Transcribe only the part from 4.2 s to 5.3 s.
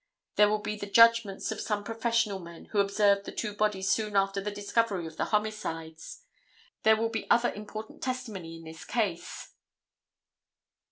the discovery of the